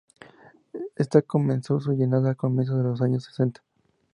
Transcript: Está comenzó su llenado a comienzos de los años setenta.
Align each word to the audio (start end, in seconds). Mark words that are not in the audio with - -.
Está 0.95 1.21
comenzó 1.21 1.79
su 1.79 1.91
llenado 1.91 2.27
a 2.27 2.33
comienzos 2.33 2.75
de 2.75 2.83
los 2.85 3.03
años 3.03 3.25
setenta. 3.25 3.61